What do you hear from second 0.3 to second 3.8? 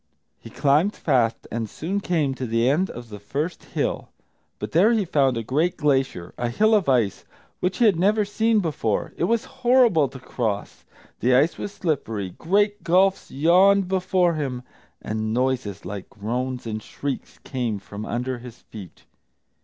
He climbed fast, and soon came to the end of the first